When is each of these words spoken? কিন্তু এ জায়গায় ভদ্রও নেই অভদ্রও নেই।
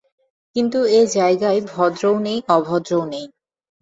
কিন্তু 0.55 0.79
এ 0.91 1.01
জায়গায় 1.15 1.59
ভদ্রও 1.69 2.15
নেই 2.19 2.39
অভদ্রও 2.49 3.03
নেই। 3.05 3.25